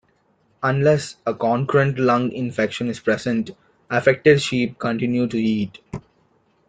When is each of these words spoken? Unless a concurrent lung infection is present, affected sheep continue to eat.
Unless 0.63 1.17
a 1.27 1.35
concurrent 1.35 1.99
lung 1.99 2.31
infection 2.31 2.87
is 2.89 2.99
present, 2.99 3.51
affected 3.91 4.41
sheep 4.41 4.79
continue 4.79 5.27
to 5.27 5.39
eat. 5.39 5.77